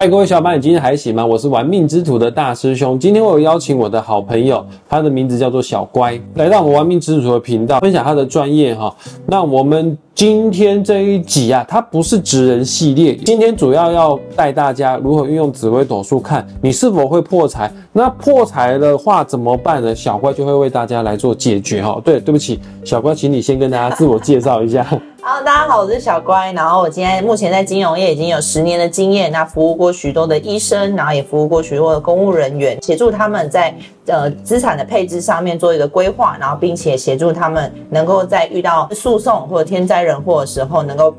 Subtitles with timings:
[0.00, 1.26] 嗨，各位小伙伴，你今天还行吗？
[1.26, 2.96] 我是玩命之徒的大师兄。
[3.00, 8.94] 今天我有邀请我的好朋友，他的名字叫做小乖，来到我们玩命之徒的频道，分享他的专业哈。
[9.26, 17.68] 那我们今天这一集啊，它不是职人系列，今天主要要带大家如何运用紫微斗数，看你是否会破财。
[17.92, 19.92] 那破财的话怎么办呢？
[19.92, 22.00] 小乖就会为大家来做解决哈。
[22.04, 24.86] 对，对不起，小乖，请你先跟大家自我介绍一下。
[25.30, 26.50] 好大家好，我是小乖。
[26.54, 33.74] 然后我今天目前在金融业已经有十年的经验，那服务过许多的医生，然后也服务过许多的公务人员，协助他们在
[34.06, 41.14] 呃资产的配置上面做一个规划，然后并且协助他们能够在遇到诉讼或者天灾人祸的时候能够。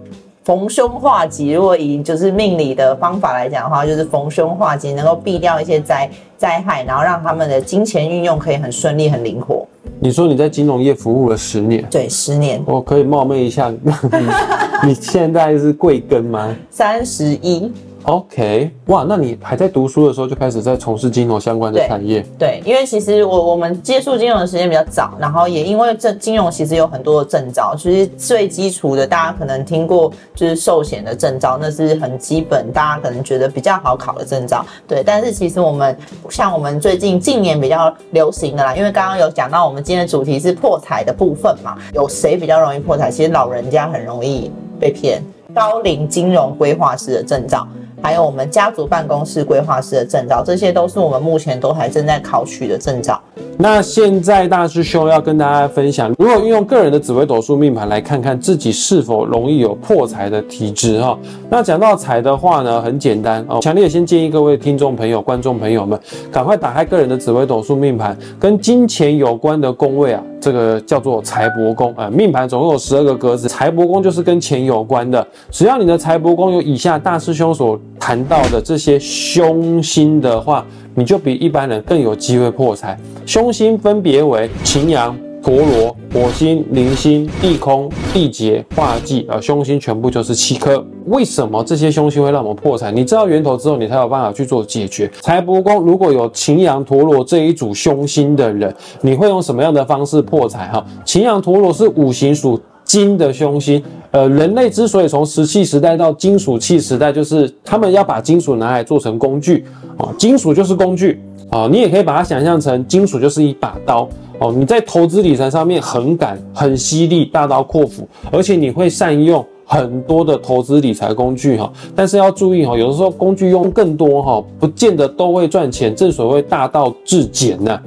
[0.45, 9.67] 逢凶化吉，如果以就是命理的方法来讲的话，就是逢凶化吉，能够避掉一些灾灾害，然后让他们的金钱运用可以很顺利、很灵活。
[10.02, 12.63] 你说你在金融业服务了十年，对，十年。
[12.66, 16.55] 我可以冒昧一下， 你你现在是贵庚吗？
[16.70, 17.72] 三十一。
[18.03, 22.25] OK，哇，那你还在读书的时候就开始在从事金融相关的产业？
[22.39, 34.66] 对，因为其实我我们接触金融的时间比较早，然后也因为这金融其实有很多的证照，其实最基础的大家可能听过就是寿险的证照，那是很基本，大家可能觉得比较好考的证照。
[34.88, 35.95] 对，但是其实我们
[36.30, 43.11] 像我们最近近年比较流行的啦，因为刚刚有讲到我们今天的主题是破财的部分嘛，有谁比较容易破财？
[43.11, 45.22] 其实老人家很容易被骗，
[45.53, 47.67] 高龄金融规划师的证照。
[48.02, 53.19] 还有我们家族办公室规划师的证照，这些都是我们目前都还正在考取的证照。
[53.58, 61.17] 那现在大师兄要跟大家分享，如果运用个人的紫微斗数命盘来看看自己是否容易有破财的体质哈。
[61.50, 66.00] 那讲到财的话呢，很简单哦，强烈先建议各位听众朋友、观众朋友们，
[66.31, 72.09] 赶快打开个人的紫微斗数命盘，跟金钱有关的宫位啊，这个叫做财帛宫啊。
[72.09, 75.25] 命盘总共有十二个格子，财帛宫就是跟钱有关的。
[75.51, 82.97] 只要你的财帛宫有以下大师兄所谈到的这些凶星的话，你就比一般人更有机会破财。
[83.25, 85.15] 凶星分别为擎羊、
[85.50, 90.85] 陀螺、火星、铃星、地空、地劫、化忌，呃，凶星全部就是七颗。
[91.07, 92.91] 为什么这些凶星会让我们破财？
[92.91, 95.09] 你知道源头之后，你才有办法去做解决。
[95.22, 100.68] 财帛宫如果有擎羊、陀螺这一组凶星的人，你会用什么样的方式破财？
[100.68, 102.62] 哈，擎羊、陀螺是五行属。
[102.85, 109.63] 金的凶星，呃，人类之所以从石器时代到金属器时代，就是他们要把金属拿来做成工具
[109.96, 111.22] 啊，金属就是工具
[111.52, 127.79] 啊，你也可以把它想象成金属就是一把刀哦，你在投资理财上面很敢、很犀利、大刀阔斧，而且你会善用很多的投资理财工具哈，但是要注意哈，有的时候工具用更多哈，不见得都会赚钱，正所谓大道至简呐。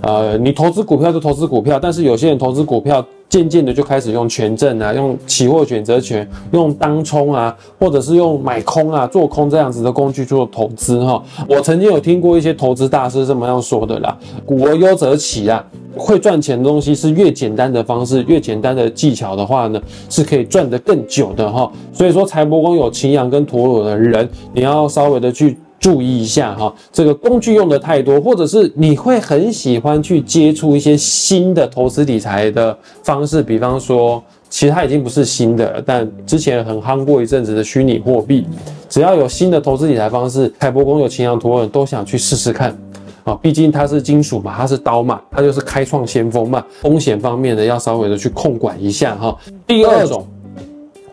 [0.00, 3.04] 呃，你投资股票就投资股票，但是有些人投资股票。
[3.28, 11.22] 渐渐的就开始用权证啊，用期货选择权，用当冲啊，或者是用买空啊、做空这样子的工具做投资哈。
[11.48, 15.62] 我曾经有听过一些投资大师这么样说的啦：“古而优则起啊，
[15.94, 25.58] 会赚钱的东西是越简单的方式，越简单的技巧的话呢，是可以赚得更久的哈。”所以说，财帛宫有擎羊跟陀螺的人，你要稍微的去。
[25.78, 38.44] 注意一下哈，这个工具用的太多，或者是你会很喜欢去接触一些新的投资理财的方式，比方说，其实它已经不是新的，但之前很夯过一阵子的虚拟货币，
[38.88, 42.76] 只要有新的投资理财方式，海博公有秦阳图人都想去试试看
[43.22, 49.36] 啊，毕竟它是金属嘛，它是刀嘛，它就是开创先锋嘛，风险方面的要稍微的去控管一下哈。
[49.66, 50.26] 第二种。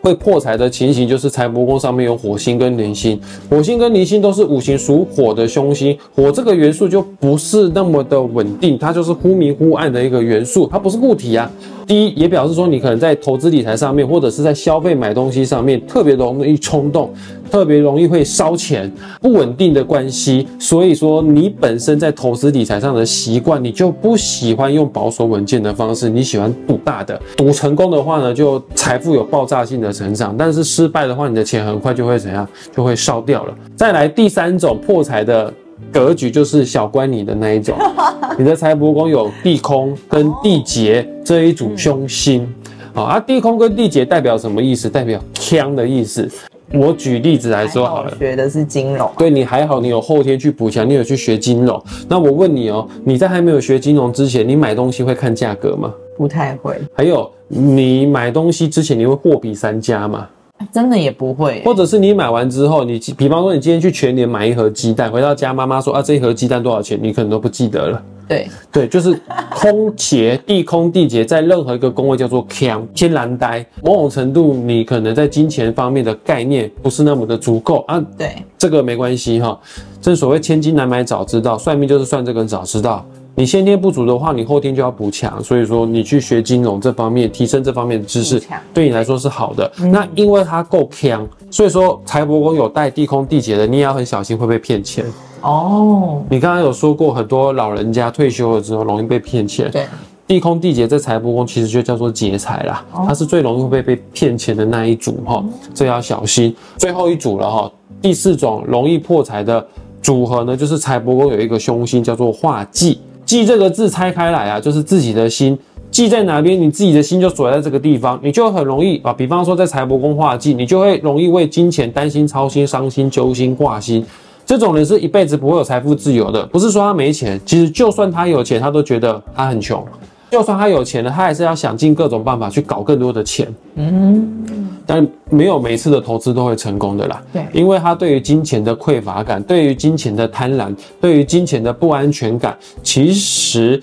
[0.06, 11.50] 会破财的情形就是财帛宫上面有火星跟铃星，火星跟铃星都是五行属火的凶星，火这个元素就不是那么的稳定，它就是忽明忽暗的一个元素，它不是固体啊。
[11.88, 17.12] 第一，也表示说你可能在投资理财上面，或者是在消费买东西上面，特别容易冲动，
[17.50, 18.90] 特别容易会烧钱，
[19.20, 20.46] 不稳定的关系。
[20.58, 27.20] 所以说，你本身在投资理财上的习惯，你就不喜欢用保守稳健的方式，你喜欢赌大的。
[27.36, 33.54] 赌成功的话呢，就财富有爆炸性的成长；但是失败的话，你的钱很快就会怎样，就会烧掉了。
[33.74, 35.52] 再来第三种破财的。
[35.92, 37.76] 格局就是小关你的那一种，
[38.38, 42.48] 你的财帛宫有地空跟地劫这一组凶星，
[42.94, 44.88] 好啊，地空跟地劫代表什么意思？
[44.88, 46.26] 代表枪的意思。
[46.72, 51.80] 我举例子来说好了，学的是金融，对你还好，你有后天去补强，你有去学金融。
[52.08, 55.92] 那我问你哦，你在还没有学金融之前，你买东西会看价格吗？
[56.16, 56.76] 不太会。
[56.94, 60.28] 还有，你买东西之前，你会货比三家吗？
[60.72, 68.02] 真的也不会、或者是你买完之后，你比方说你今天去全年买一盒鸡蛋，回到家妈妈说啊这一盒鸡蛋多少钱，你可能都不记得了。
[68.26, 69.20] 对，对，就是
[69.58, 73.64] 空劫，地空地劫，在任何一个宫位叫做强天然呆。
[73.82, 77.98] 某种程度，你可能在金钱方面的概念不是那么的足够啊。
[78.18, 79.58] 对，这个没关系哈。
[79.98, 83.02] 正所谓千金难买早知道，算命就是算这个早知道。
[83.34, 85.42] 你先天不足的话，你后天就要补强。
[85.42, 88.38] 所以说，你去学金融这方面，提升这方面的知识，
[88.74, 89.72] 对你来说是好的。
[89.90, 95.02] 那因为它够强，所以说财帛宫有带地空地劫的，你也要很小心会被骗钱。
[95.46, 99.70] 哦，你刚刚有说过，很多老人家退休了之后容易被骗钱。
[99.70, 99.86] 对，
[100.26, 106.52] 地空地劫在财帛宫其实就叫做劫财啦，它是最容易会被被骗钱的那一组哈，这要小心。
[106.76, 107.70] 最后一组了哈，
[108.02, 109.64] 第四种容易破财的
[110.02, 112.98] 组合呢，就是财帛宫有一个凶星叫做化忌。
[113.24, 115.56] 忌这个字拆开来啊，就是自己的心。
[115.92, 119.12] 忌在哪边，你自己的心就锁在这个地方，你就很容易啊。
[119.12, 124.04] 比方说在财帛宫化忌，你就会容易为金钱担心、操心、伤心、揪心、挂心。
[124.46, 126.46] 这种人是一辈子不会有财富自由的。
[126.46, 129.84] 不是说他没钱，其实就算他有钱，他都觉得他很穷。
[130.28, 133.46] 就算他有钱了，他还是要想尽各种办法去搞更多的钱。
[133.76, 137.22] 嗯，但没有每一次的投资都会成功的啦。
[137.32, 143.80] 对因为他对于金钱的匮乏感，对于金钱的贪婪，对于金钱的不安全感，其实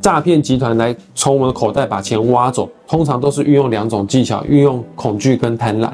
[0.00, 5.90] 诈骗集团来从我们的口袋把钱挖走，通常都是运用两种技巧，运用恐惧跟贪婪。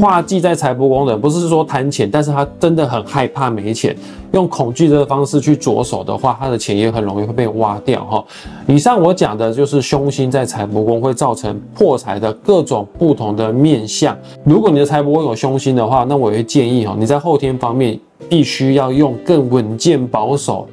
[0.00, 3.96] 画忌在财帛宫的，不是说贪钱，但是他真的很害怕没钱，
[4.32, 8.24] 用恐惧这个方式去着手的话，他的钱也很容易会被挖掉哈。
[8.66, 14.16] 以上我讲的就是凶星在财帛宫会造成破财的各种不同的面相。
[14.44, 17.98] 如果你的财帛宫有凶星的话，那我也会建议哈，你在后天方面
[18.28, 20.66] 必须要用更稳健保守。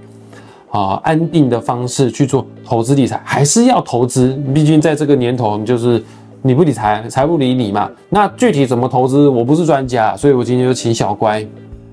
[0.69, 4.41] 啊，安定的方式去做投资理财，还是要投资。
[4.53, 6.01] 毕竟在这个年头，就是
[6.43, 7.89] 你不理财，财不理你嘛。
[8.09, 11.45] 那具体怎么投资，我不是专家，所以我今天就请小乖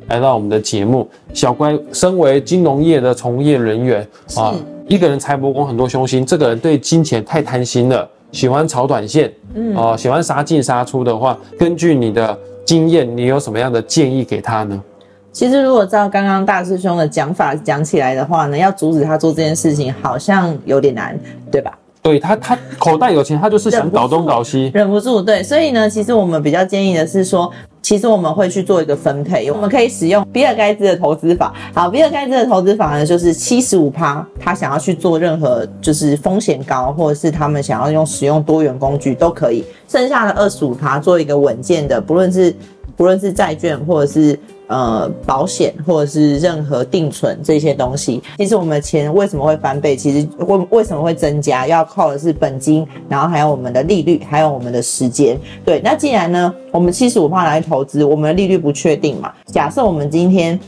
[0.07, 1.07] 来到我们的节目。
[1.35, 4.07] 小乖身为金融业的从业人员
[4.37, 4.55] 啊，
[4.87, 14.83] 一个人财帛宫很多凶星，这个人对金钱太贪心了，喜欢炒短线，嗯，哦、喜欢杀进杀出的话，根据你的经验，你有什么样的建议给他呢？
[15.31, 21.17] 其实如果照刚刚大师兄的讲法讲起来的话呢，要阻止他做这件事情好像有点难，
[21.53, 21.79] 对吧？
[22.01, 24.71] 对他，他口袋有钱，他就是想搞东搞西。
[24.75, 27.51] 忍不住，对，所以呢，其实我们比较建议的是说，
[27.83, 31.53] 其实我们会去做一个分配，我们可以使用比尔盖茨的投资法。
[31.75, 42.55] 好，比尔盖茨的投资法呢，就是七十五趴，他想要去做任何就是风险高，或者是他们想要用使用多元工具都可以，剩下的二十五趴做一个稳健的，不论是
[42.97, 44.39] 不论是债券或者是。
[44.69, 49.97] 呃，保险或者是任何定存这些东西，其实我们的钱为什么会翻倍？
[49.97, 51.67] 其实为为什么会增加？
[51.67, 55.39] 要靠的是本金，然后还有我们的利率，还有我们的时间。
[55.65, 59.33] 对，那既然呢，我们七十五趴来投资，我们的利率不确定嘛？
[59.47, 60.59] 假设我们今天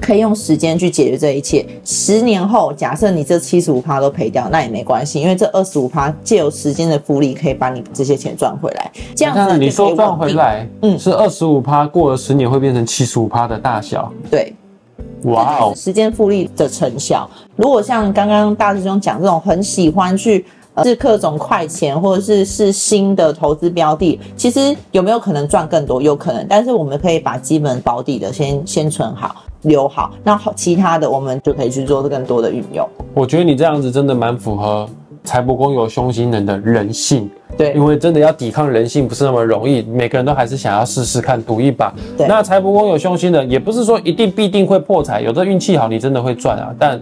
[0.00, 8.90] 可以用时间去解决这一切，十年后，假设你这七十五趴都赔掉，那也没关系，因为这二十五趴借由时间的复利，可以把你这些钱赚回来。
[9.14, 14.12] 这样子那你说赚，回来，嗯是二十五趴，过了十年会变成七十五趴的大小。
[14.30, 14.52] 对。
[15.24, 17.30] 哇哦，时间复利的成效。
[17.54, 20.44] 如果像刚刚大师兄讲这种很喜欢去
[20.74, 26.02] 呃是各种快钱，或者是是新的投资标的，其实有没有可能赚更多？
[26.02, 29.44] 有可能，但是我们可以把基本保底的先先存好。
[29.62, 32.88] 留好，那好，其他的我们就可以去做更多的运用。
[33.14, 34.88] 我觉得你这样子真的蛮符合
[35.24, 41.92] 财帛宫有凶星人的人性，对因为真的要抵抗人性不是那么容易，每个人都还是想要试试看，赌一把。
[42.16, 47.00] 对那财帛宫有凶星的，也不是说一定必定会破财，有的运气好，你真的会赚啊，但。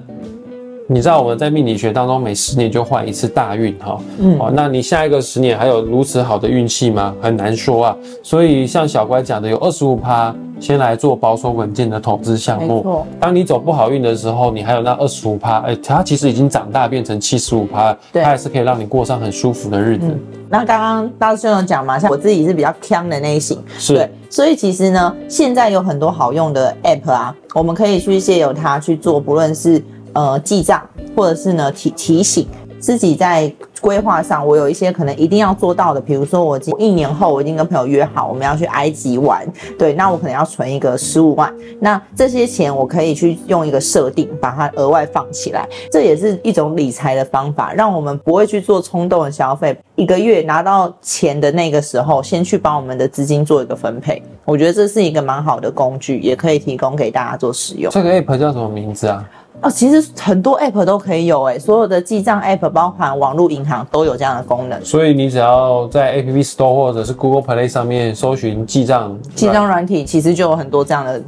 [0.93, 7.15] 你知道我们在命理学当中每十年就换一次大运哈，嗯，哦，那你下一个十年还有如此好的运气吗？
[7.23, 7.97] 很难说啊。
[8.25, 13.07] 所以像小乖讲的，有二十五趴，先来做保守稳健的投资项目。
[13.21, 20.09] 当你走不好运的时候，你还有那二十五趴，哎，它其实已经长大变成七十五趴，对它还是可以让你过上很舒服的日子。
[20.49, 29.81] 那刚刚大师兄有讲嘛，像我自己是比较强的那一型，是对，所以其实呢，现在有很多好用的 app 啊，我们可以去借由它去做，不论是
[30.13, 30.83] 呃记账，
[31.17, 32.47] 或者是呢提提醒
[32.79, 39.47] 自己在规划上，我有一些可能一定要做到的，比如说我今一年后我已经跟朋友约好我们要去埃及玩，
[39.79, 49.77] 对，那我可能要存一个十五万，那这些钱我可以去用一个设定把它额外放起来，这也是一种理财的方法，让我们不会去做冲动的消费。
[49.95, 57.91] 一个月拿到钱的那个时候，先去帮我们的资金做一个分配，我觉得这是一个蛮好的工具，也可以提供给大家做使用。
[57.93, 59.23] 这个 app 叫什么名字啊？
[59.63, 64.85] 哦，其实很多 app 都可以有哎，所有的记账 app，包含网络银行都有这样的功能。
[64.85, 71.21] 所以你只要在 App Store 或者是 Google Play 上面搜寻记账记账软体，其实就有很多这样的。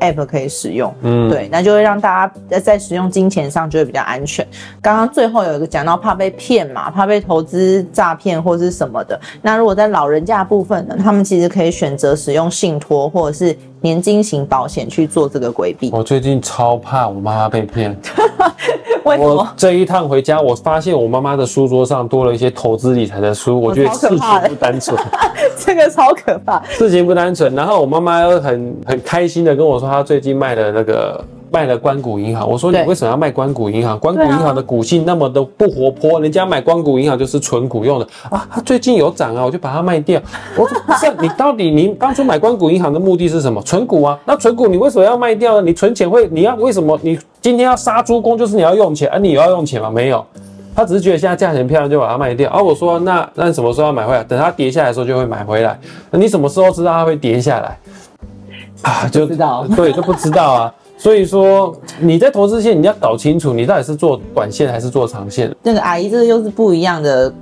[0.00, 4.46] app 可以使用，嗯，对，那就会让大家在在使用金钱上就会比较安全。
[4.80, 9.20] 刚刚最后有一个讲到怕被骗嘛，怕被投资诈骗或是什么的。
[9.42, 15.90] 那如果在老人家部分呢，他们其实可以选择使用信托或者是年金型保险去做这个规避。
[15.92, 17.96] 我最近超怕我妈妈被骗。
[19.04, 24.96] 我这一趟回家，我发现我妈妈的书桌上多了一些投资理财的书，我觉得事情不单纯，
[25.56, 27.54] 这个超可怕，事情不单纯。
[27.54, 31.24] 然后我妈妈又很很开心的跟我说，她最近卖了那个。
[31.50, 33.98] 卖了关谷银行，我说你为什么要卖关谷银行？
[33.98, 38.46] 关谷银行的股性那么的不活泼，人家买关谷银行就是存股用的啊。
[38.50, 40.20] 它最近有涨啊，我就把它卖掉。
[40.56, 43.60] 我说不是， 你到底你当初买关谷银行的目的是什么？
[43.62, 44.18] 存股啊。
[44.24, 45.62] 那存股你为什么要卖掉呢？
[45.62, 46.98] 你存钱会，你要为什么？
[47.02, 49.90] 你今天要杀猪工就是你要用钱，而你有要用钱吗？
[49.90, 50.24] 没有，
[50.74, 52.50] 他只是觉得现在价钱漂亮就把它卖掉。
[52.50, 54.22] 而我说那那什么时候要买回来？
[54.24, 55.78] 等它跌下来的时候就会买回来。
[56.10, 57.78] 那你什么时候知道它会跌下来？
[58.82, 60.74] 啊，就知道，对，就不知道啊。
[60.98, 65.54] 所以说你在投资线，你要搞清楚你到底是做短线还是做长线。
[65.62, 67.32] 那个阿姨，这个又是不一样的。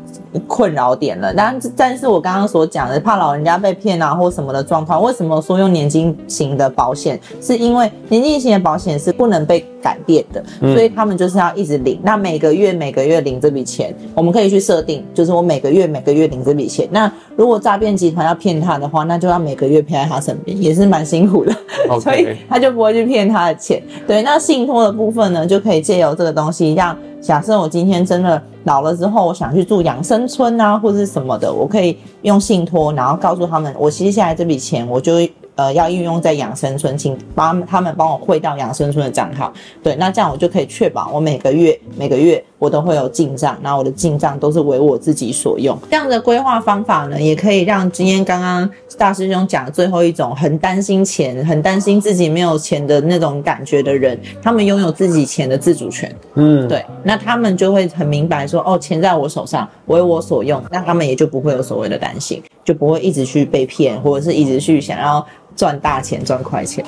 [0.47, 7.19] 困扰点了，但但是我刚刚所讲的怕老人家被骗啊或什么的状况，为什么说用年金型的保险？
[7.41, 10.43] 是因为年金型的保险是不能被改变的，
[10.75, 12.01] 所以他们就是要一直领。
[12.03, 16.89] 那每个月每个月领这笔钱，我们可以去设定，就是我每个月每个月领这笔钱。
[16.91, 21.55] 那如果诈骗集团要骗他的话，那就要每个月骗在他身边，也是蛮辛苦的，
[22.03, 23.81] 所以他就不会去骗他的钱。
[24.09, 26.97] 对，那信托的部分呢，就可以借由这个东西让。
[27.21, 35.13] 假设我今天真的老了之后，我想去住养生村啊，或者是什么的，我可以用信托，然后告诉他们，我接下来这笔钱，我就。
[35.57, 39.53] 呃，要运用在养生村，请帮他们帮我汇到养生村的账号。
[39.83, 45.77] 对，那这样我就可以确保我每个月每个月我都会有进账，那我的进账都是为我自己所用。
[45.91, 56.15] 这样的规划方法呢，也可以让今天刚刚大师兄讲的最后一种很担心钱、很担心自己没有钱的那种感觉的人，他们拥有自己钱的自主权。
[56.35, 65.27] 嗯，对，那他们就会很明白说，哦，钱在我手上，为我所用，那他们也就不会有所谓的担心，就不会一直去被骗，或者是一直去想要。
[65.57, 66.85] 赚大钱，赚快钱。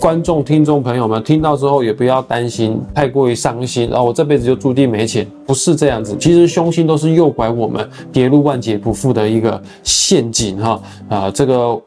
[0.00, 4.02] 观众、听众朋友们听到之后也不要担心，太过于伤心啊！
[4.02, 6.16] 我这辈子就注定没钱，不是这样子。
[6.18, 11.30] 其实凶星都是诱拐我们跌入万劫不复的一个陷阱哈啊！
[11.30, 11.78] 这个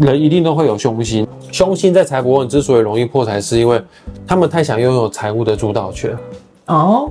[0.00, 3.78] 人一定都会有凶星，凶星在财帛问之所以容易破财，是因为
[4.26, 6.16] 他们太想拥有财务的主导权
[6.68, 7.10] 哦。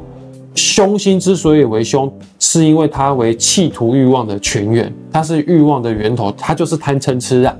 [0.56, 7.54] 凶心之所以为凶，是因为它为企图欲望的泉源，它是欲望的源头，它就是贪嗔痴啊。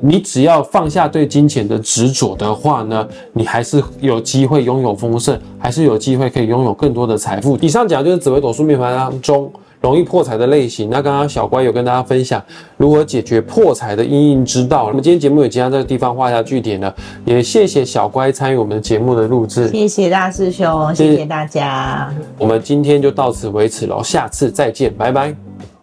[0.00, 7.56] 你只要放下对金钱的执着的话呢，你还是有机会拥有丰盛，还是有机会可以拥有更多的财富。
[7.62, 9.50] 以上讲的就是紫微斗数命盘当中
[9.84, 10.88] 容易破财的类型。
[10.88, 12.42] 那刚刚小乖有跟大家分享
[12.78, 14.86] 如何解决破财的阴影之道。
[14.88, 16.94] 那么今天节目也即将在这个地方画下句点了，
[17.26, 19.68] 也谢谢小乖参与我们的节目的录制。
[19.68, 22.10] 谢谢大师兄，谢谢大家。
[22.38, 25.73] 我们今天就到此为止喽，下次再见，拜拜。